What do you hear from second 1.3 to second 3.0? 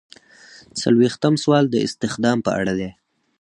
سوال د استخدام په اړه دی.